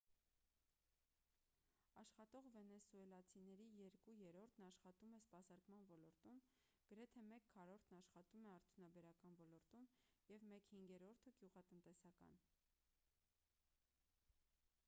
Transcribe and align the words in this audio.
աշխատող 2.03 2.47
վենեսուելացիների 2.55 3.67
երկու 3.79 4.13
երրորդն 4.21 4.65
աշխատում 4.69 5.11
է 5.17 5.19
սպասարկման 5.25 5.83
ոլորտում 5.91 6.39
գրեթե 6.93 7.23
մեկ 7.33 7.47
քառորդն 7.53 7.95
աշխատում 7.99 8.49
է 8.49 8.55
արդյունաբերական 8.55 9.37
ոլորտում 9.45 9.85
և 10.35 10.47
մեկ 10.55 10.71
հինգերորդը 10.75 11.35
գյուղատնտեսական 11.45 12.41